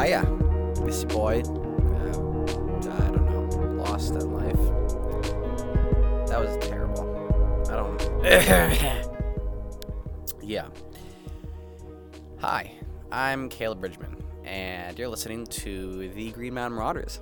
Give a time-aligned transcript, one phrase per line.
[0.00, 0.24] Hiya,
[0.86, 1.42] this boy.
[1.42, 2.08] Uh,
[2.88, 4.56] I don't know, lost in life.
[6.26, 7.04] That was terrible.
[7.68, 8.00] I don't.
[10.42, 10.68] yeah.
[12.38, 12.72] Hi,
[13.12, 17.20] I'm Kaleb Bridgman, and you're listening to the Green Mountain Marauders,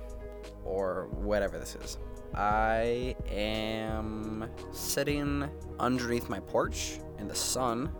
[0.63, 1.97] or whatever this is.
[2.33, 5.49] I am sitting
[5.81, 7.91] underneath my porch in the sun.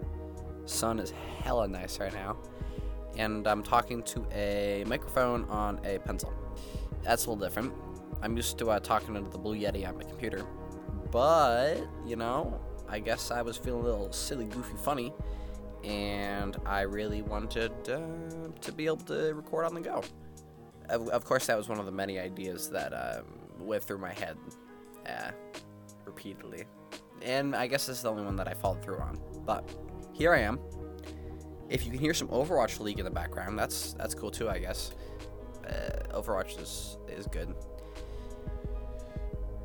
[0.63, 2.37] Sun is hella nice right now
[3.19, 6.33] and I'm talking to a microphone on a pencil.
[7.03, 7.73] That's a little different.
[8.21, 10.45] I'm used to uh, talking into the Blue Yeti on my computer,
[11.11, 15.13] but you know, I guess I was feeling a little silly, goofy, funny,
[15.83, 17.99] and I really wanted uh,
[18.61, 20.01] to be able to record on the go.
[20.87, 23.25] Of, of, course, that was one of the many ideas that um,
[23.59, 24.37] went through my head
[25.07, 25.31] uh,
[26.05, 26.63] repeatedly,
[27.21, 29.19] and I guess this is the only one that I followed through on.
[29.45, 29.69] But
[30.13, 30.59] here I am
[31.69, 34.59] if you can hear some Overwatch League in the background, that's that's cool too, I
[34.59, 34.91] guess.
[35.67, 37.53] Uh, Overwatch is is good.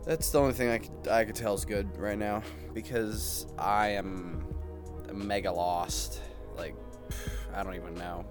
[0.05, 2.43] That's the only thing I could I could tell is good right now
[2.75, 4.45] because I am
[5.13, 6.21] mega lost.
[6.57, 6.75] Like
[7.55, 8.25] I don't even know.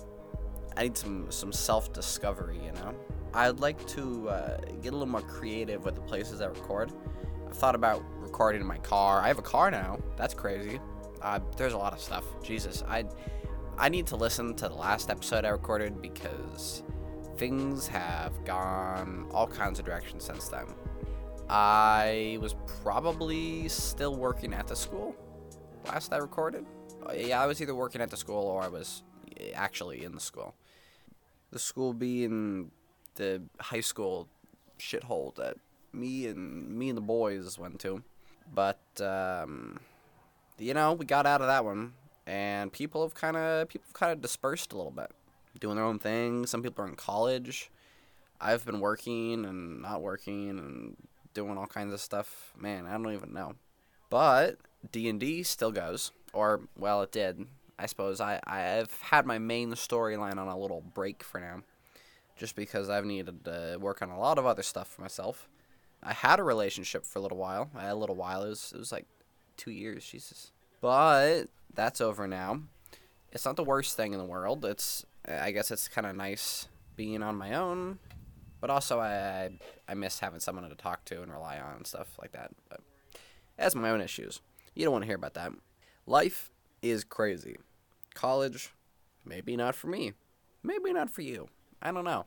[0.78, 2.94] I need some some self discovery, you know.
[3.34, 6.92] I'd like to uh, get a little more creative with the places I record.
[7.48, 9.22] I've thought about recording in my car.
[9.22, 9.98] I have a car now.
[10.16, 10.80] That's crazy.
[11.22, 12.24] Uh, there's a lot of stuff.
[12.44, 13.06] Jesus, I
[13.78, 16.84] I need to listen to the last episode I recorded because
[17.38, 20.68] things have gone all kinds of directions since then.
[21.50, 25.16] I was probably still working at the school
[25.86, 26.66] last I recorded.
[27.08, 29.04] Uh, yeah, I was either working at the school or I was
[29.54, 30.56] actually in the school.
[31.52, 32.72] The school being
[33.16, 34.28] the high school
[34.80, 35.58] shithole that
[35.92, 38.04] me and me and the boys went to.
[38.54, 39.80] But um,
[40.58, 41.94] you know, we got out of that one
[42.26, 45.11] and people have kind of people have kind of dispersed a little bit,
[45.60, 46.45] doing their own thing.
[46.45, 47.70] Some people are in college.
[48.39, 50.98] I've been working and not working and
[51.33, 52.54] doing all kinds of stuff.
[52.58, 53.56] Man, I don't even know.
[54.10, 54.58] But
[54.92, 57.45] D and D still goes, or well, it did.
[57.80, 61.62] I suppose I I've had my main storyline on a little break for now,
[62.38, 65.50] just because I've needed to work on a lot of other stuff for myself.
[66.04, 67.70] I had a relationship for a little while.
[67.80, 68.44] A little while.
[68.44, 69.06] It was it was like
[69.58, 70.06] two years.
[70.06, 70.52] Jesus.
[70.82, 72.61] But that's over now.
[73.32, 74.64] It's not the worst thing in the world.
[74.66, 78.00] It's I guess it's kind of nice being on my own,
[78.61, 79.52] but also I
[79.88, 82.52] I miss having someone to talk to and rely on and stuff like that.
[82.70, 82.82] But
[83.58, 84.42] that's my own issues.
[84.76, 85.52] You don't want to hear about that.
[86.06, 86.52] Life
[86.82, 87.58] is crazy.
[88.14, 88.72] College,
[89.26, 90.14] maybe not for me.
[90.62, 91.50] Maybe not for you.
[91.82, 92.26] I don't know.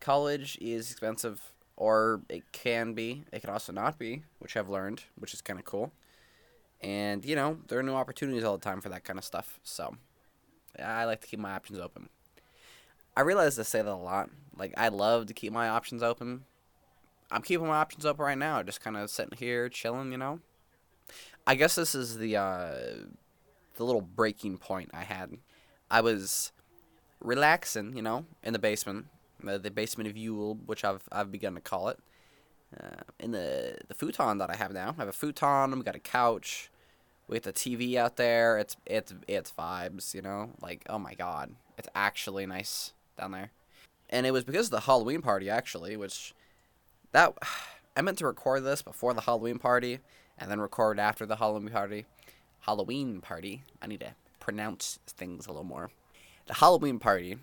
[0.00, 3.24] College is expensive, or it can be.
[3.32, 5.92] It can also not be, which I've learned, which is kind of cool.
[6.82, 9.60] And, you know, there are new opportunities all the time for that kind of stuff.
[9.62, 9.96] So,
[10.82, 12.08] I like to keep my options open.
[13.16, 14.30] I realize I say that a lot.
[14.56, 16.44] Like, I love to keep my options open.
[17.30, 20.40] I'm keeping my options open right now, just kind of sitting here, chilling, you know?
[21.46, 22.74] I guess this is the, uh,
[23.76, 25.36] the little breaking point I had.
[25.90, 26.52] I was
[27.20, 29.06] relaxing, you know, in the basement,
[29.42, 31.98] the, basement of Yule, which I've, I've begun to call it.
[32.78, 35.76] Uh, in the the futon that I have now, I have a futon.
[35.76, 36.70] We got a couch.
[37.26, 38.58] We got the TV out there.
[38.58, 40.50] It's it's it's vibes, you know.
[40.60, 43.50] Like oh my god, it's actually nice down there.
[44.08, 46.34] And it was because of the Halloween party actually, which
[47.12, 47.34] that
[47.96, 49.98] I meant to record this before the Halloween party
[50.38, 52.06] and then record after the Halloween party.
[52.60, 53.64] Halloween party.
[53.82, 55.90] I need to pronounce things a little more.
[56.46, 57.38] The Halloween party,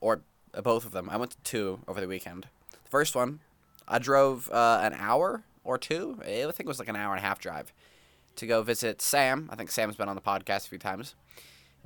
[0.00, 0.22] or
[0.62, 1.08] both of them.
[1.10, 2.48] I went to two over the weekend.
[2.70, 3.40] The first one
[3.86, 6.18] I drove uh, an hour or two.
[6.22, 7.72] I think it was like an hour and a half drive
[8.36, 9.48] to go visit Sam.
[9.52, 11.14] I think Sam's been on the podcast a few times.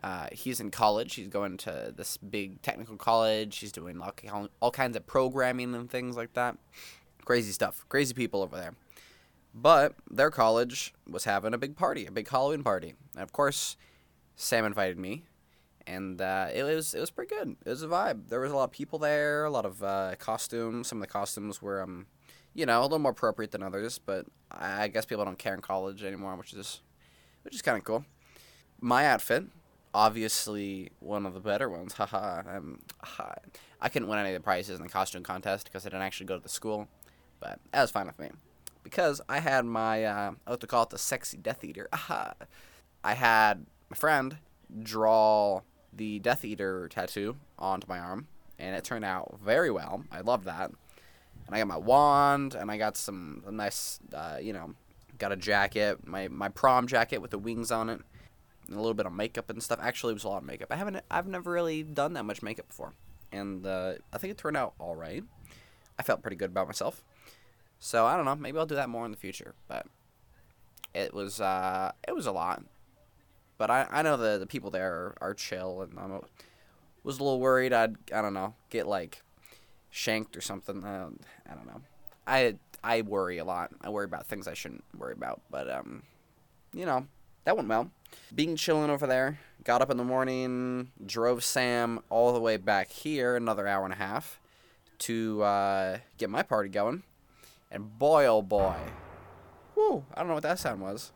[0.02, 1.14] Uh, he's in college.
[1.14, 3.58] He's going to this big technical college.
[3.58, 6.56] He's doing all, all kinds of programming and things like that.
[7.24, 7.84] Crazy stuff.
[7.88, 8.74] Crazy people over there.
[9.54, 12.94] But their college was having a big party, a big Halloween party.
[13.14, 13.76] And of course,
[14.36, 15.24] Sam invited me,
[15.88, 17.56] and uh, it was it was pretty good.
[17.64, 18.28] It was a vibe.
[18.28, 20.88] There was a lot of people there, a lot of uh, costumes.
[20.88, 22.06] Some of the costumes were, um,
[22.54, 23.98] you know, a little more appropriate than others.
[23.98, 26.82] But I guess people don't care in college anymore, which is
[27.42, 28.04] which is kind of cool.
[28.80, 29.46] My outfit,
[29.94, 31.92] obviously one of the better ones.
[31.94, 32.42] Haha.
[32.56, 32.80] um,
[33.80, 36.26] I couldn't win any of the prizes in the costume contest because I didn't actually
[36.26, 36.86] go to the school,
[37.40, 38.28] but that was fine with me
[38.82, 41.88] because I had my uh, I like to call it the sexy Death Eater.
[41.94, 42.34] Aha.
[43.02, 44.36] I had my friend
[44.82, 45.62] draw
[45.98, 48.26] the Death Eater tattoo onto my arm,
[48.58, 50.04] and it turned out very well.
[50.10, 50.70] I love that.
[51.46, 54.74] And I got my wand, and I got some nice, uh, you know,
[55.18, 58.00] got a jacket, my my prom jacket with the wings on it,
[58.66, 59.78] and a little bit of makeup and stuff.
[59.82, 60.68] Actually, it was a lot of makeup.
[60.70, 62.92] I haven't, I've never really done that much makeup before.
[63.32, 65.24] and uh, I think it turned out all right.
[65.98, 67.02] I felt pretty good about myself.
[67.78, 68.36] So I don't know.
[68.36, 69.54] Maybe I'll do that more in the future.
[69.68, 69.86] But
[70.94, 72.62] it was uh, it was a lot.
[73.58, 76.20] But I, I know the, the people there are, are chill, and I
[77.02, 79.22] was a little worried I'd I don't know get like
[79.90, 80.84] shanked or something.
[80.84, 81.10] Uh,
[81.50, 81.82] I don't know.
[82.26, 83.70] I I worry a lot.
[83.80, 85.40] I worry about things I shouldn't worry about.
[85.50, 86.02] But um,
[86.72, 87.06] you know,
[87.44, 87.90] that went well.
[88.34, 89.40] Being chilling over there.
[89.64, 93.92] Got up in the morning, drove Sam all the way back here, another hour and
[93.92, 94.40] a half,
[95.00, 97.02] to uh, get my party going.
[97.70, 98.76] And boy, oh boy,
[99.74, 100.04] whoo!
[100.14, 101.12] I don't know what that sound was.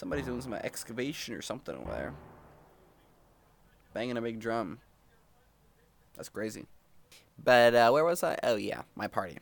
[0.00, 2.14] Somebody's doing some excavation or something over there.
[3.92, 4.78] Banging a big drum.
[6.16, 6.64] That's crazy.
[7.44, 8.38] But uh, where was I?
[8.42, 9.36] Oh yeah, my party.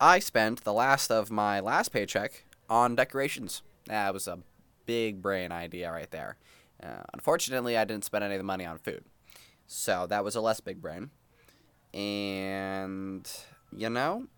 [0.00, 3.62] I spent the last of my last paycheck on decorations.
[3.86, 4.38] That was a
[4.86, 6.36] big brain idea right there.
[6.80, 9.02] Uh, unfortunately, I didn't spend any of the money on food.
[9.66, 11.10] So that was a less big brain.
[11.92, 13.28] And,
[13.76, 14.28] you know,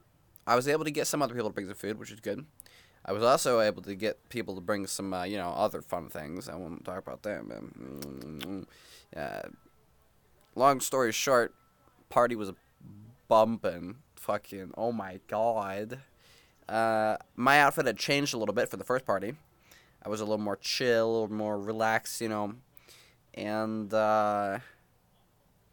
[0.46, 2.46] I was able to get some other people to bring some food, which is good.
[3.04, 6.08] I was also able to get people to bring some, uh, you know, other fun
[6.08, 6.48] things.
[6.48, 8.66] I won't talk about them.
[9.14, 9.48] Uh,
[10.54, 11.54] long story short,
[12.08, 12.52] party was
[13.28, 16.00] bumping fucking oh my god.
[16.68, 19.34] Uh, my outfit had changed a little bit for the first party.
[20.02, 22.54] I was a little more chill, more relaxed, you know.
[23.34, 24.60] And uh,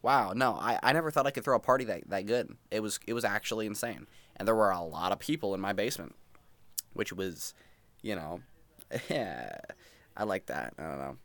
[0.02, 2.58] wow, no, I, I never thought I could throw a party that, that good.
[2.70, 4.08] It was it was actually insane.
[4.36, 6.16] And there were a lot of people in my basement,
[6.94, 7.54] which was,
[8.02, 8.42] you know,
[9.10, 9.60] yeah,
[10.16, 10.74] I like that.
[10.78, 11.18] I don't know.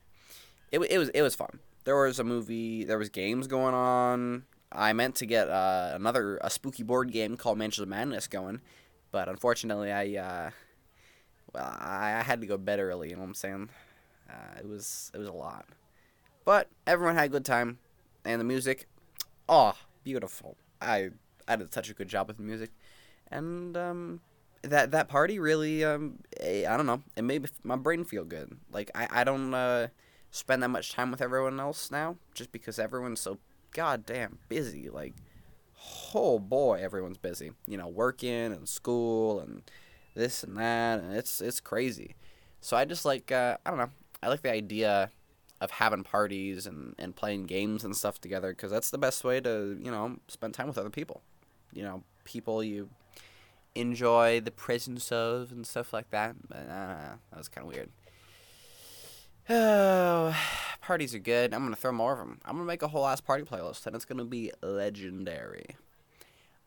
[0.73, 1.61] It, it was it was fun.
[1.85, 4.45] There was a movie, there was games going on.
[4.73, 8.61] I meant to get uh, another a spooky board game called Mansions of Madness going,
[9.13, 10.51] but unfortunately, I uh,
[11.55, 13.11] well, I, I, had to go bed early.
[13.11, 13.71] You know what I'm saying?
[14.29, 15.67] Uh, it was it was a lot,
[16.45, 17.79] but everyone had a good time,
[18.25, 18.87] and the music,
[19.49, 20.57] oh, beautiful.
[20.83, 21.11] I
[21.47, 22.71] I did such a good job with the music,
[23.31, 24.21] and um,
[24.67, 28.57] that that party really um, eh, I don't know, it made my brain feel good.
[28.73, 29.89] Like I I don't uh,
[30.31, 33.39] spend that much time with everyone else now, just because everyone's so
[33.73, 34.89] goddamn busy.
[34.89, 35.15] Like,
[36.15, 37.53] oh boy, everyone's busy.
[37.67, 39.63] You know, working and school and
[40.15, 42.17] this and that, and it's it's crazy.
[42.61, 43.91] So I just like uh, I don't know.
[44.23, 45.11] I like the idea
[45.61, 49.41] of having parties and, and playing games and stuff together because that's the best way
[49.41, 51.23] to you know spend time with other people.
[51.73, 52.89] You know, people you
[53.76, 56.37] enjoy the presence of and stuff like that.
[56.49, 57.90] But uh, that was kind of weird.
[59.49, 60.37] Oh,
[60.81, 61.55] parties are good.
[61.55, 62.40] I'm gonna throw more of them.
[62.44, 65.76] I'm gonna make a whole ass party playlist, and it's gonna be legendary.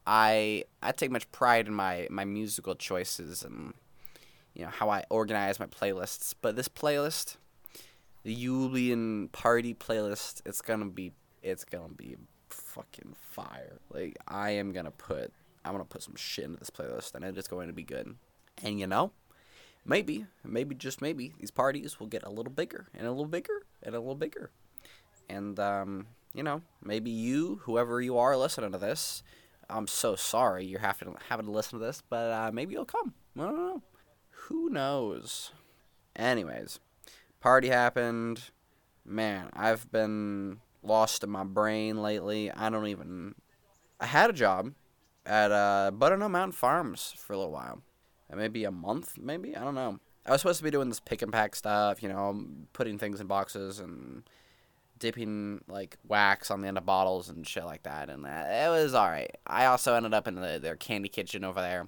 [0.06, 3.74] I I take much pride in my my musical choices and
[4.54, 6.34] you know how I organize my playlists.
[6.42, 7.38] But this playlist,
[8.24, 11.12] the Julian party playlist, it's gonna be
[11.44, 12.16] it's gonna be
[12.50, 13.78] fucking fire.
[13.90, 15.34] Like I am gonna put
[15.70, 18.16] I'm gonna put some shit into this playlist, and it's going to be good.
[18.64, 19.12] And you know,
[19.86, 23.64] maybe, maybe just maybe, these parties will get a little bigger and a little bigger
[23.84, 24.50] and a little bigger.
[25.30, 29.22] And, um, you know, maybe you, whoever you are listening to this,
[29.70, 32.86] I'm so sorry you're having to, having to listen to this, but uh, maybe you'll
[32.86, 33.14] come.
[33.38, 33.84] I don't know.
[34.48, 35.52] Who knows?
[36.16, 36.80] Anyways,
[37.40, 38.50] party happened.
[39.06, 42.52] Man, I've been lost in my brain lately.
[42.52, 43.36] I don't even.
[44.00, 44.74] I had a job
[45.30, 47.82] at uh, Butternut Mountain Farms for a little while
[48.36, 50.00] maybe a month, maybe I don't know.
[50.26, 53.20] I was supposed to be doing this pick and pack stuff, you know, putting things
[53.20, 54.24] in boxes and
[55.00, 58.70] dipping like wax on the end of bottles and shit like that, and that, it
[58.70, 59.36] was all right.
[59.48, 61.88] I also ended up in the, their candy kitchen over there,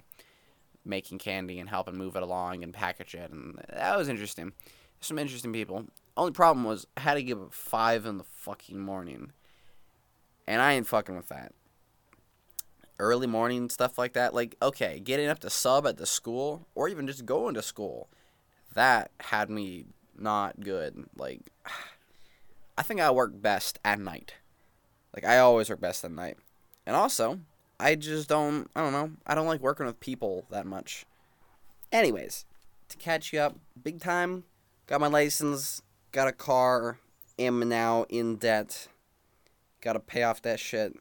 [0.84, 4.52] making candy and helping move it along and package it, and that was interesting.
[5.00, 5.86] Some interesting people.
[6.16, 9.32] Only problem was I had to give up five in the fucking morning,
[10.46, 11.52] and I ain't fucking with that
[13.02, 14.32] early morning stuff like that.
[14.32, 18.08] Like, okay, getting up to sub at the school or even just going to school,
[18.74, 21.04] that had me not good.
[21.16, 21.40] Like,
[22.78, 24.34] I think I work best at night.
[25.14, 26.38] Like, I always work best at night.
[26.86, 27.40] And also,
[27.78, 31.04] I just don't, I don't know, I don't like working with people that much.
[31.90, 32.46] Anyways,
[32.88, 34.44] to catch you up, big time,
[34.86, 35.82] got my license,
[36.12, 36.98] got a car,
[37.38, 38.88] am now in debt,
[39.80, 40.94] gotta pay off that shit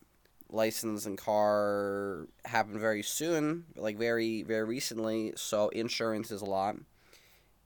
[0.52, 5.34] license and car happen very soon, like very, very recently.
[5.36, 6.76] So insurance is a lot.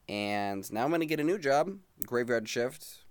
[0.08, 3.06] And now I'm going to get a new job, graveyard shift,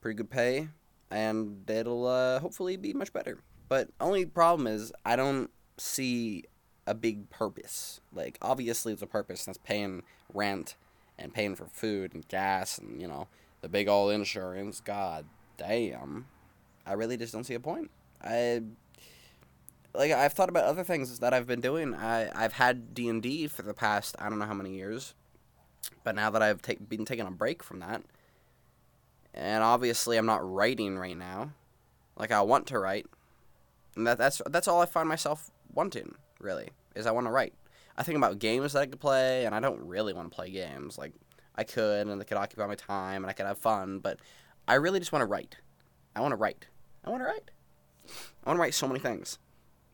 [0.00, 0.68] pretty good pay,
[1.10, 3.38] and it'll uh, hopefully be much better.
[3.68, 6.44] But only problem is I don't see
[6.86, 8.00] a big purpose.
[8.12, 10.02] Like obviously it's a purpose that's paying
[10.32, 10.76] rent
[11.18, 13.28] and paying for food and gas and you know
[13.60, 14.80] the big old insurance.
[14.80, 15.26] God
[15.56, 16.26] damn,
[16.86, 17.90] I really just don't see a point.
[18.22, 18.62] I
[19.94, 21.94] like I've thought about other things that I've been doing.
[21.94, 25.14] I I've had D and D for the past I don't know how many years,
[26.04, 28.02] but now that I've take, been taking a break from that,
[29.34, 31.52] and obviously I'm not writing right now,
[32.16, 33.06] like I want to write,
[33.96, 37.54] and that that's that's all I find myself wanting really is I want to write.
[37.96, 40.50] I think about games that I could play, and I don't really want to play
[40.50, 40.98] games.
[40.98, 41.12] Like
[41.56, 44.20] I could, and they could occupy my time, and I could have fun, but
[44.68, 45.56] I really just want to write.
[46.14, 46.66] I want to write.
[47.04, 47.50] I want to write.
[48.44, 49.38] I want to write so many things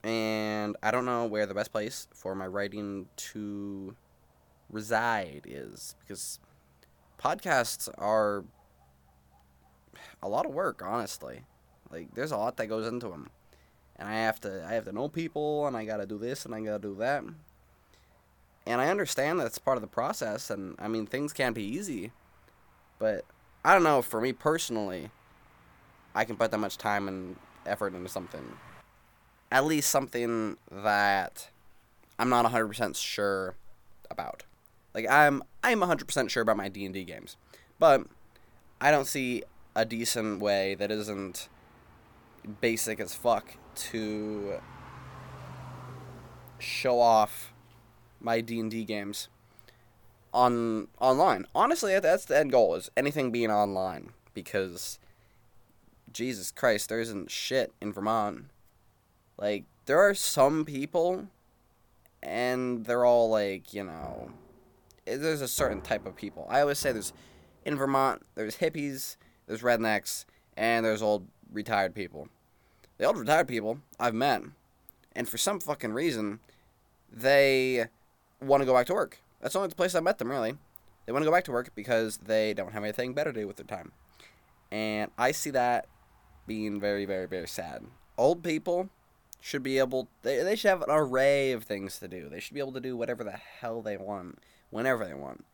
[0.07, 3.97] and I don't know where the best place for my writing to
[4.71, 6.39] reside is because
[7.19, 8.45] podcasts are
[10.23, 11.41] a lot of work, honestly.
[11.91, 13.31] Like there's a lot that goes into them,
[13.97, 16.55] and I have to I have to know people, and I gotta do this and
[16.55, 17.25] I gotta do that.
[18.65, 22.13] And I understand that's part of the process, and I mean things can't be easy,
[23.01, 23.25] but
[23.65, 24.03] I don't know.
[24.03, 25.11] For me personally,
[26.15, 27.37] I can put that much time and
[27.67, 28.57] effort into something
[29.51, 31.49] at least something that
[32.19, 33.55] I'm not 100% sure
[34.11, 34.45] about.
[34.95, 37.37] Like I'm I'm 100% sure about my D&D games.
[37.79, 38.07] But
[38.81, 39.43] I don't see
[39.75, 41.49] a decent way that isn't
[42.61, 44.61] basic as fuck to
[46.59, 47.53] show off
[48.21, 49.29] my D&D games
[50.33, 51.47] on online.
[51.55, 54.99] Honestly, that's the end goal is anything being online because
[56.11, 58.47] Jesus Christ, there isn't shit in Vermont
[59.39, 61.29] like, there are some people,
[62.23, 64.31] and they're all like, you know,
[65.07, 66.47] eh, there's a certain type of people.
[66.49, 67.13] I always say there's,
[67.65, 69.17] in Vermont, there's hippies,
[69.47, 70.25] there's rednecks,
[70.57, 72.29] and there's old retired people.
[72.99, 74.43] The old retired people I've met,
[75.15, 76.41] and for some fucking reason,
[77.13, 77.87] they
[78.41, 79.21] want to go back to work.
[79.41, 80.57] That's the only place I met them, really.
[81.05, 83.47] They want to go back to work because they don't have anything better to do
[83.47, 83.93] with their time.
[84.73, 85.87] And I see that
[86.47, 87.85] being very, very, very sad.
[88.19, 88.89] Old people
[89.41, 92.29] should be able they, they should have an array of things to do.
[92.29, 94.39] They should be able to do whatever the hell they want
[94.71, 95.45] whenever they want.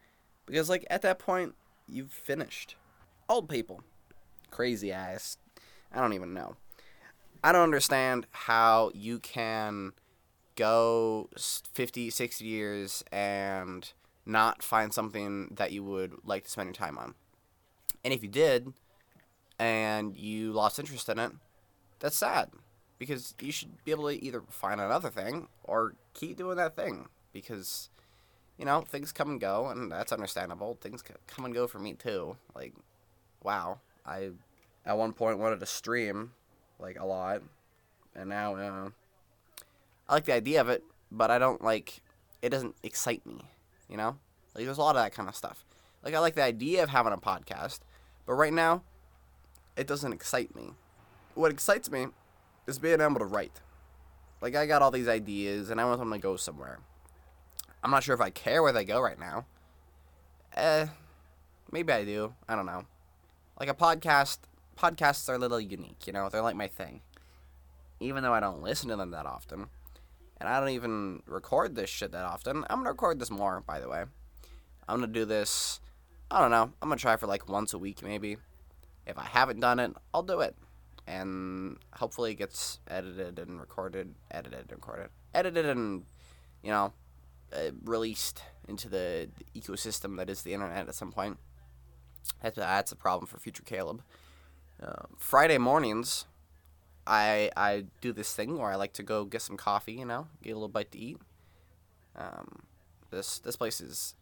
[0.46, 1.54] Because like at that point
[1.88, 2.76] you've finished.
[3.28, 3.82] Old people.
[4.50, 5.36] Crazy ass.
[5.92, 6.56] I don't even know.
[7.44, 9.92] I don't understand how you can
[10.54, 13.92] go 50, 60 years and
[14.24, 17.14] not find something that you would like to spend your time on.
[18.04, 18.72] And if you did
[19.58, 21.32] and you lost interest in it,
[21.98, 22.50] that's sad
[23.02, 27.09] because you should be able to either find another thing or keep doing that thing
[27.32, 27.90] because
[28.56, 30.78] you know things come and go and that's understandable.
[30.80, 32.37] Things come and go for me too.
[32.54, 32.75] Like
[33.42, 33.80] wow.
[34.06, 34.30] I
[34.87, 36.30] at one point wanted to stream
[36.78, 37.42] like a lot
[38.14, 38.88] and now uh,
[40.09, 42.02] i like the idea of it but i don't like
[42.40, 43.40] it doesn't excite me
[43.88, 44.16] you know?
[44.54, 45.64] Like there's a lot of that kind of stuff.
[46.04, 47.80] Like i like the idea of having a podcast
[48.26, 48.82] but right now
[49.76, 50.71] it doesn't excite me.
[51.35, 52.09] What excites me
[52.66, 53.61] is being able to write.
[54.40, 56.81] Like I got all these ideas and I want them to go somewhere.
[57.83, 59.47] I'm not sure if I care where they go right now.
[60.54, 60.87] Eh,
[61.71, 62.35] maybe I do.
[62.49, 62.85] I don't know.
[63.59, 64.38] Like a podcast,
[64.76, 66.28] podcasts are a little unique, you know.
[66.28, 67.02] They're like my thing.
[68.00, 69.66] Even though I don't listen to them that often,
[70.40, 72.64] and I don't even record this shit that often.
[72.69, 74.04] I'm gonna record this more, by the way.
[74.88, 75.81] I'm gonna do this.
[76.31, 76.73] I don't know.
[76.83, 78.38] I'm gonna try for like once a week, maybe.
[79.07, 80.57] If I haven't done it, I'll do it
[81.06, 86.04] and hopefully it gets edited and recorded, edited and recorded, edited and
[86.62, 86.92] you know
[87.52, 91.38] uh, released into the, the, ecosystem that is the internet at some point.
[92.42, 94.00] That's that's a problem for future Kaleb.
[94.82, 96.26] Uh, Friday mornings,
[97.06, 100.28] I I do this thing where I like to go get some coffee, you know,
[100.42, 101.18] get a little bite to eat.
[102.16, 102.62] Um,
[103.11, 104.14] this this place is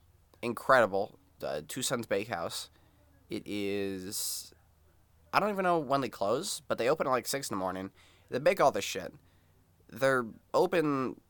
[0.43, 1.19] incredible.
[1.43, 2.71] Uh, Two Sons Bakehouse.
[3.29, 4.53] It is
[5.33, 7.61] I don't even know when they close, but they open at like six in the
[7.61, 7.91] morning.
[8.31, 9.13] They bake all this shit.
[9.91, 11.21] They're open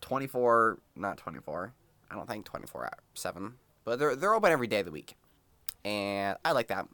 [0.00, 1.72] twenty four, not twenty four.
[2.10, 5.16] I don't think twenty four seven, but they're they're open every day of the week,
[5.84, 6.86] and I like that.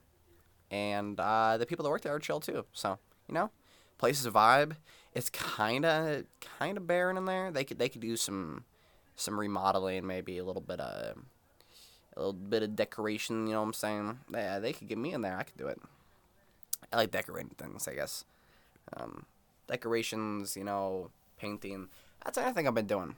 [0.70, 2.64] And uh, the people that work there are chill too.
[2.72, 3.50] So you know,
[3.98, 4.76] places a vibe.
[5.14, 6.24] It's kind of
[6.58, 7.50] kind of barren in there.
[7.50, 8.64] They could they could do some
[9.16, 11.18] some remodeling, maybe a little bit of
[12.16, 13.46] a little bit of decoration.
[13.46, 14.18] You know what I'm saying?
[14.32, 15.36] Yeah, they could get me in there.
[15.38, 15.80] I could do it.
[16.92, 18.24] I like decorating things, I guess.
[18.96, 19.26] Um,
[19.66, 21.88] decorations, you know, painting.
[22.24, 23.16] That's anything I've been doing.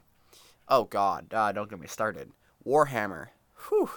[0.67, 2.31] Oh God, uh, don't get me started.
[2.65, 3.27] Warhammer.
[3.67, 3.89] Whew.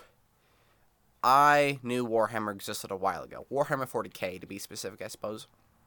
[1.23, 3.47] I knew Warhammer existed a while ago.
[3.51, 5.47] Warhammer 40k, to be specific, I suppose.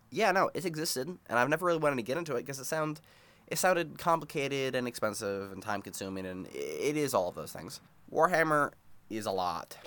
[0.10, 2.66] Yeah, no, it existed, and I've never really wanted to get into it because it
[2.66, 3.00] sound,
[3.48, 7.80] it sounded complicated and expensive and time consuming, and it is all of those things.
[8.12, 8.72] Warhammer
[9.10, 9.78] is a lot.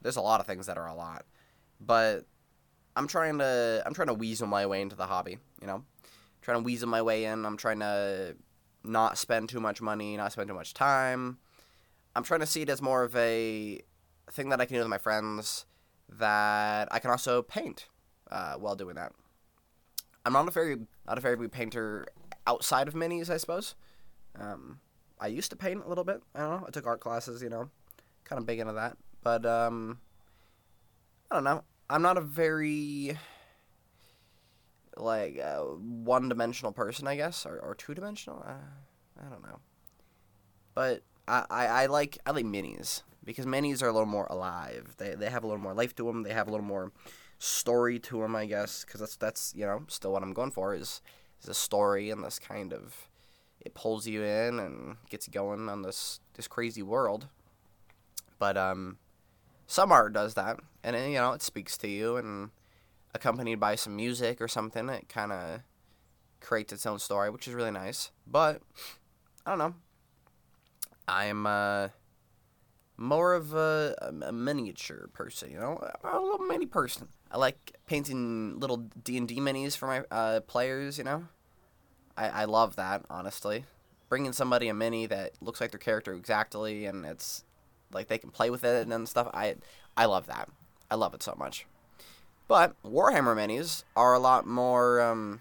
[0.00, 1.26] There's a lot of things that are a lot,
[1.80, 2.24] but
[2.96, 5.38] I'm trying to I'm trying to weasel my way into the hobby.
[5.60, 5.84] You know,
[6.42, 7.44] trying to weasel my way in.
[7.44, 8.36] I'm trying to
[8.84, 11.38] not spend too much money, not spend too much time.
[12.14, 13.80] I'm trying to see it as more of a
[14.30, 15.66] thing that I can do with my friends
[16.08, 17.88] that I can also paint
[18.30, 19.12] uh, while doing that.
[20.24, 22.06] I'm not a very not a very good painter
[22.46, 23.74] outside of minis, I suppose.
[24.38, 24.80] Um,
[25.18, 26.22] I used to paint a little bit.
[26.34, 26.66] I don't know.
[26.66, 27.70] I took art classes, you know,
[28.24, 28.96] kind of big into that.
[29.22, 29.98] But um,
[31.30, 31.64] I don't know.
[31.88, 33.18] I'm not a very
[34.96, 38.44] like uh, one dimensional person, I guess, or, or two dimensional.
[38.46, 39.60] Uh, I don't know.
[40.74, 44.94] But I, I, I like I like minis because minis are a little more alive.
[44.98, 46.22] They they have a little more life to them.
[46.22, 46.92] They have a little more
[47.38, 50.74] story to them, I guess, because that's that's you know still what I'm going for
[50.74, 51.02] is
[51.42, 53.08] is a story and this kind of
[53.60, 57.28] it pulls you in and gets going on this this crazy world.
[58.38, 58.98] But um,
[59.74, 62.50] some art does that, and it, you know it speaks to you, and
[63.12, 65.60] accompanied by some music or something, it kind of
[66.40, 68.12] creates its own story, which is really nice.
[68.24, 68.62] But
[69.44, 69.74] I don't know.
[71.08, 71.88] I'm uh,
[72.96, 77.08] more of a, a, miniature person, you know, a little mini person.
[77.32, 81.26] I like painting little D and D minis for my uh, players, you know.
[82.16, 83.64] I, I love that honestly.
[84.08, 87.44] Bringing somebody a mini that looks like their character exactly, and it's
[87.94, 89.28] like they can play with it and stuff.
[89.32, 89.56] I
[89.96, 90.48] I love that.
[90.90, 91.66] I love it so much.
[92.46, 95.40] But Warhammer minis are a lot more um,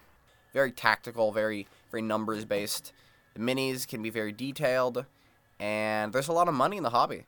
[0.54, 2.94] very tactical, very very numbers based.
[3.34, 5.06] The minis can be very detailed,
[5.60, 7.26] and there's a lot of money in the hobby.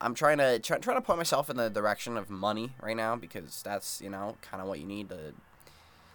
[0.00, 3.16] I'm trying to try, trying to point myself in the direction of money right now
[3.16, 5.32] because that's you know kind of what you need to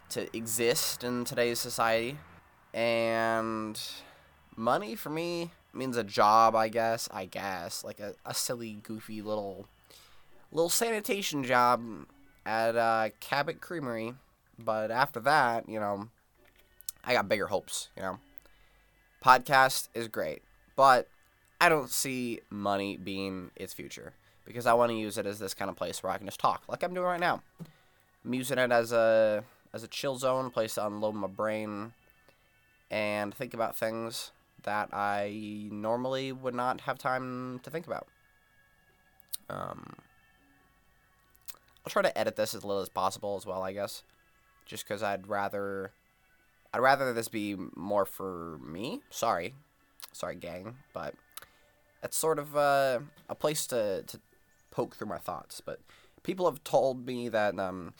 [0.09, 2.17] to exist in today's society,
[2.73, 3.81] and
[4.55, 7.09] money for me means a job, I guess.
[7.11, 9.67] I guess like a, a silly, goofy little
[10.51, 11.81] little sanitation job
[12.45, 14.15] at uh, Cabot Creamery.
[14.59, 16.09] But after that, you know,
[17.03, 17.89] I got bigger hopes.
[17.95, 18.19] You know,
[19.23, 20.41] podcast is great,
[20.75, 21.07] but
[21.59, 24.13] I don't see money being its future
[24.45, 26.39] because I want to use it as this kind of place where I can just
[26.39, 27.41] talk, like I'm doing right now.
[28.23, 31.93] I'm using it as a as a chill zone, place to unload my brain
[32.89, 34.31] and think about things
[34.63, 38.07] that I normally would not have time to think about.
[39.49, 39.95] Um,
[41.85, 44.03] I'll try to edit this as little as possible as well, I guess,
[44.65, 45.91] just because I'd rather,
[46.73, 49.01] I'd rather this be more for me.
[49.09, 49.55] Sorry,
[50.13, 51.15] sorry, gang, but
[52.03, 54.19] it's sort of uh, a place to to
[54.69, 55.61] poke through my thoughts.
[55.61, 55.79] But
[56.23, 57.93] people have told me that um,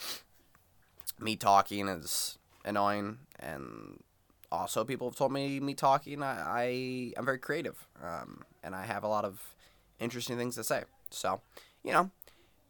[1.19, 4.00] me talking is annoying, and
[4.52, 6.64] also people have told me me talking I, I
[7.18, 9.56] am very creative, um, and I have a lot of
[10.00, 10.84] interesting things to say.
[11.10, 11.42] So,
[11.84, 12.10] you know,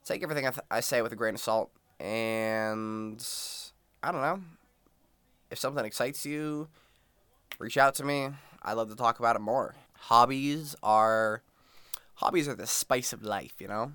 [0.04, 1.72] take everything I, th- I say with a grain of salt.
[2.00, 3.26] And
[4.02, 4.42] I don't know.
[5.50, 6.68] If something excites you,
[7.60, 8.30] reach out to me.
[8.64, 9.76] I love to talk about it more.
[9.94, 11.44] Hobbies are
[12.16, 13.94] hobbies are the spice of life, you know?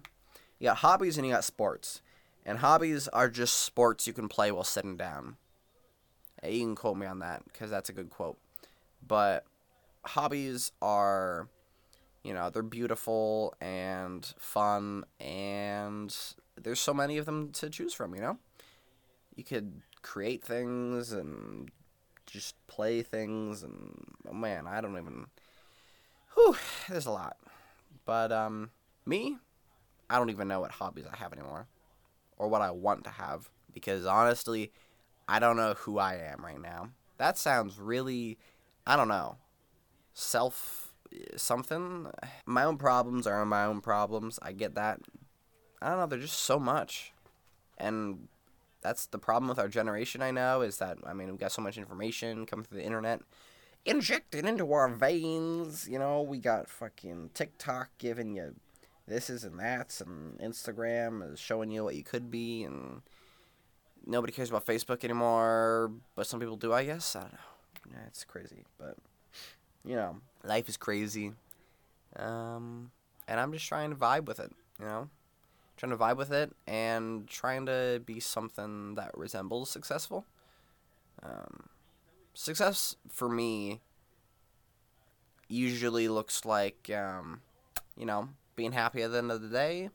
[0.59, 2.01] You got hobbies and you got sports.
[2.44, 5.37] And hobbies are just sports you can play while sitting down.
[6.44, 8.38] You can quote me on that because that's a good quote.
[9.07, 9.44] But
[10.05, 11.49] hobbies are
[12.22, 16.16] you know they're beautiful and fun and
[16.61, 18.38] there's so many of them to choose from you know
[19.37, 21.70] you could create things and
[22.27, 25.27] just play things and oh man i don't even
[26.35, 26.57] whew
[26.88, 27.37] there's a lot
[28.05, 28.70] but um
[29.05, 29.37] me
[30.11, 31.66] i don't even know what hobbies i have anymore
[32.38, 34.72] or what i want to have because honestly
[35.29, 38.39] i don't know who i am right now that sounds really
[38.87, 39.37] i don't know
[40.15, 40.87] self
[41.37, 42.09] something.
[42.45, 44.39] My own problems are my own problems.
[44.43, 45.01] I get that.
[45.81, 46.07] I don't know.
[46.07, 47.12] They're just so much,
[47.79, 48.29] and
[48.81, 50.23] that's the problem with our generation.
[50.23, 53.21] I know is that I mean we've got so much information coming through the internet,
[53.85, 55.89] injected into our veins.
[55.89, 58.55] You know we got fucking TikTok giving you
[59.07, 63.03] this is and that's, and Instagram is showing you what you could be, and
[64.07, 65.92] nobody cares about Facebook anymore.
[66.14, 67.16] But some people do, I guess.
[67.16, 67.38] I don't know.
[67.92, 68.97] Yeah, it's crazy, but
[69.85, 71.33] you know, life is crazy.
[72.16, 72.90] Um,
[73.29, 75.09] and I'm just trying to vibe with it, you know?
[75.77, 80.25] Trying to vibe with it and trying to be something that resembles successful.
[81.23, 81.69] Um,
[82.35, 83.81] success for me
[85.49, 87.42] usually looks like, um,
[87.97, 89.90] you know, being happy at the end of the day,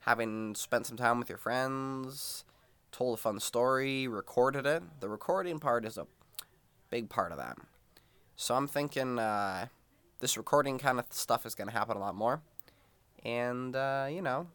[0.00, 2.44] having spent some time with your friends,
[2.92, 4.82] told a fun story, recorded it.
[5.00, 6.06] The recording part is a
[6.90, 7.58] big part of that.
[8.36, 9.66] So I'm thinking uh,
[10.20, 12.42] this recording kind of stuff is going to happen a lot more.
[13.24, 14.48] And, uh, you know,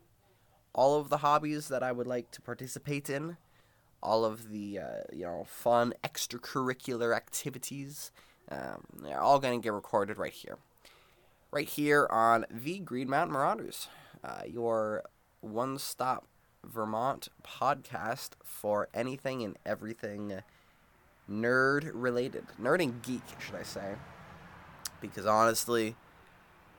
[0.74, 3.38] all of the hobbies that I would like to participate in
[4.04, 8.12] all of the uh, you know fun extracurricular activities.
[8.50, 10.58] Um, they're all going to get recorded right here,
[11.52, 13.88] right here on the Green Mountain Marauders,
[14.24, 15.04] uh, your
[15.40, 16.28] one-stop
[16.66, 20.42] Vermont podcast for anything and everything
[21.30, 23.96] nerd related, nerd and geek, should I say?
[25.00, 25.96] Because honestly,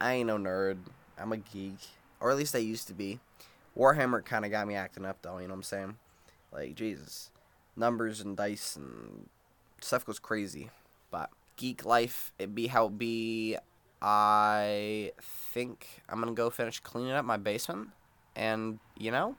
[0.01, 0.79] I ain't no nerd.
[1.19, 1.79] I'm a geek,
[2.21, 3.21] or at least I used to be.
[3.77, 5.39] Warhammer kind of got me acting up, though.
[5.39, 5.97] You know what I'm saying?
[6.53, 7.31] Like Jesus,
[7.77, 9.29] numbers and dice and
[9.81, 10.71] stuff goes crazy.
[11.11, 13.57] But geek life, it be how it be.
[14.01, 15.13] I
[15.53, 17.91] think I'm gonna go finish cleaning up my basement,
[18.35, 19.37] and you know,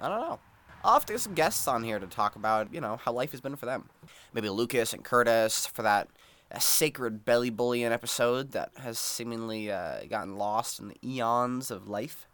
[0.00, 0.38] I don't know.
[0.84, 3.30] I'll have to get some guests on here to talk about, you know, how life
[3.30, 3.88] has been for them.
[4.32, 6.08] Maybe Lucas and Curtis for that
[6.52, 11.88] a sacred belly bullion episode that has seemingly uh, gotten lost in the eons of
[11.88, 12.28] life.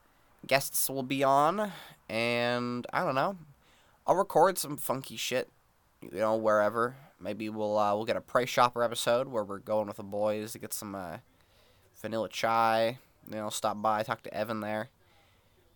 [0.47, 1.73] Guests will be on,
[2.09, 3.37] and I don't know.
[4.07, 5.49] I'll record some funky shit,
[6.01, 6.97] you know, wherever.
[7.21, 10.53] Maybe we'll uh, we'll get a Price Chopper episode where we're going with the boys
[10.53, 11.19] to get some uh,
[12.01, 12.99] vanilla chai.
[13.31, 14.89] You know, stop by, talk to Evan there.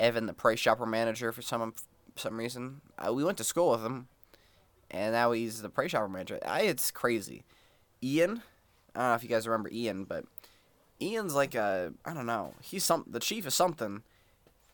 [0.00, 1.74] Evan, the Price Chopper manager, for some
[2.16, 2.80] some reason.
[2.98, 4.08] Uh, we went to school with him,
[4.90, 6.38] and now he's the Price Chopper manager.
[6.46, 7.44] I, it's crazy.
[8.02, 8.42] Ian,
[8.94, 10.24] I don't know if you guys remember Ian, but
[11.00, 12.54] Ian's like a I don't know.
[12.62, 14.02] He's some the chief of something.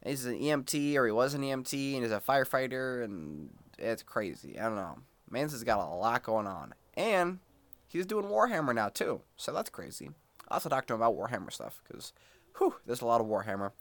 [0.04, 4.58] He's an EMT or he was an EMT and he's a firefighter and it's crazy.
[4.58, 4.98] I don't know.
[5.30, 6.74] Mans has got a lot going on.
[6.94, 7.40] And
[7.86, 9.22] he's doing Warhammer now too.
[9.36, 10.10] So that's crazy.
[10.48, 12.12] I also talked to him about Warhammer stuff because,
[12.56, 13.72] whew, there's a lot of Warhammer.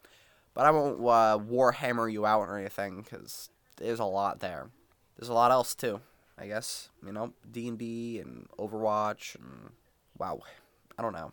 [0.58, 4.72] But I won't uh, Warhammer you out or anything because there's a lot there.
[5.16, 6.02] There's a lot else too.
[6.36, 9.70] I guess you know D and D and Overwatch and
[10.18, 10.40] wow,
[10.98, 11.32] I don't know.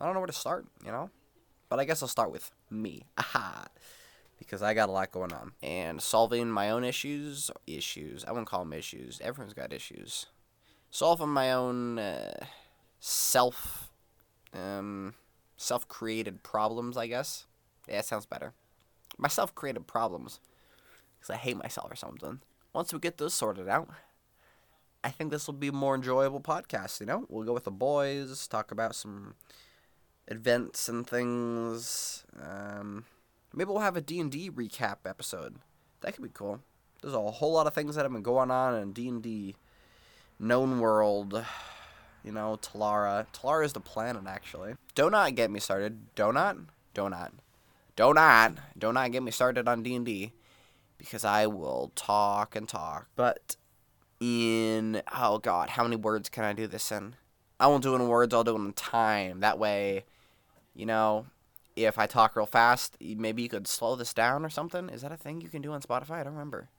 [0.00, 0.66] I don't know where to start.
[0.84, 1.10] You know,
[1.68, 3.04] but I guess I'll start with me.
[3.16, 3.68] Aha
[4.36, 7.52] because I got a lot going on and solving my own issues.
[7.68, 8.24] Issues.
[8.24, 9.20] I wouldn't call them issues.
[9.22, 10.26] Everyone's got issues.
[10.90, 12.46] Solving my own uh,
[12.98, 13.92] self,
[14.52, 15.14] um,
[15.56, 16.96] self-created problems.
[16.96, 17.46] I guess.
[17.90, 18.52] Yeah, that sounds better.
[19.18, 20.40] My self-created problems,
[21.18, 22.40] because I hate myself or something.
[22.72, 23.88] Once we get those sorted out,
[25.02, 27.00] I think this will be a more enjoyable podcast.
[27.00, 29.34] You know, we'll go with the boys, talk about some
[30.28, 32.24] events and things.
[32.40, 33.04] Um,
[33.52, 35.56] Maybe we'll have a D&D recap episode.
[36.02, 36.60] That could be cool.
[37.02, 39.56] There's a whole lot of things that have been going on in D&D
[40.38, 41.44] known world.
[42.22, 43.26] You know, Talara.
[43.32, 44.74] Talara is the planet, actually.
[44.94, 46.14] Donut get me started.
[46.14, 46.58] Do not.
[48.00, 48.54] Do not.
[48.78, 49.12] Do not.
[49.12, 50.32] Get me started on D&D.
[50.96, 53.08] Because I will talk and talk.
[53.14, 53.56] But
[54.20, 55.02] in...
[55.14, 55.68] Oh, God.
[55.68, 57.16] How many words can I do this in?
[57.58, 58.32] I won't do it in words.
[58.32, 59.40] I'll do it in time.
[59.40, 60.06] That way,
[60.74, 61.26] you know,
[61.76, 64.88] if I talk real fast, maybe you could slow this down or something.
[64.88, 66.12] Is that a thing you can do on Spotify?
[66.12, 66.70] I don't remember.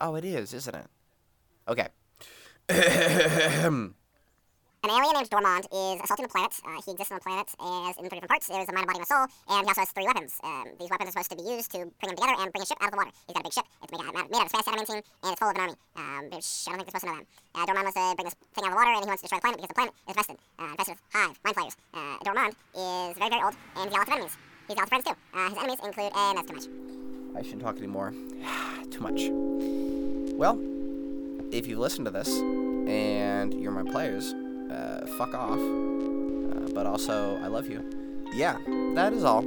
[0.00, 0.86] Oh, it is, isn't it?
[1.66, 1.88] Okay.
[4.86, 6.54] An alien named Dormond is assaulting the planet.
[6.62, 8.46] Uh, he exists on the planet as in three different parts.
[8.46, 10.38] There's a mind, a body, and a soul, and he also has three weapons.
[10.46, 12.66] Um, these weapons are supposed to be used to bring them together and bring a
[12.70, 13.10] ship out of the water.
[13.26, 13.66] He's got a big ship.
[13.82, 15.74] It's made out, made out of space adamantine, and it's full of an army.
[15.98, 17.26] Um, which I don't think they're supposed to know that.
[17.50, 19.26] Uh, Dormond wants to bring this thing out of the water, and he wants to
[19.26, 20.36] destroy the planet because the planet is infested.
[20.54, 21.74] Uh, infested with hive, mind flayers.
[21.90, 24.34] Uh, Dormond is very, very old, and he's got lots of enemies.
[24.70, 25.16] He's got lots of friends, too.
[25.34, 26.66] Uh, his enemies include, and that's too much.
[27.34, 28.14] I shouldn't talk anymore.
[28.94, 29.34] too much.
[30.38, 30.54] Well,
[31.50, 32.30] if you listen to this,
[32.86, 34.30] and you're my players,
[34.70, 35.58] uh, fuck off.
[35.58, 37.82] Uh, but also, I love you.
[38.32, 38.58] Yeah,
[38.94, 39.44] that is all.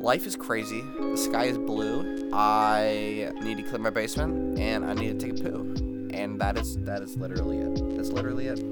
[0.00, 0.82] Life is crazy.
[0.98, 2.30] The sky is blue.
[2.32, 6.08] I need to clean my basement, and I need to take a poo.
[6.12, 7.96] And that is that is literally it.
[7.96, 8.62] That's literally it.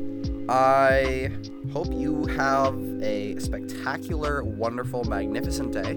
[0.49, 1.31] I
[1.73, 5.93] hope you have a spectacular, wonderful, magnificent day,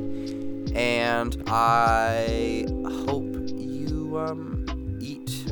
[0.74, 2.66] and I
[3.06, 4.66] hope you um,
[5.02, 5.44] eat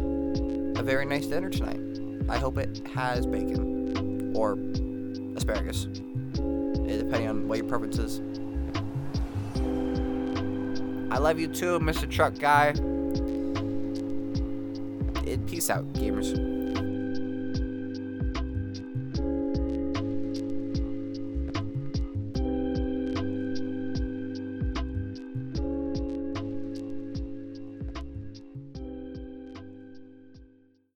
[0.79, 1.94] a very nice dinner tonight.
[2.27, 4.57] I hope it has bacon or
[5.35, 8.21] asparagus, eh, depending on what your preference is.
[11.11, 12.09] I love you too, Mr.
[12.09, 12.73] Truck Guy.
[15.47, 16.54] Peace out, gamers.